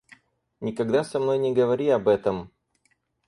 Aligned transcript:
Никогда 0.61 1.03
со 1.03 1.19
мной 1.19 1.37
не 1.37 1.53
говори 1.53 1.87
об 1.89 2.07
этом. 2.07 2.51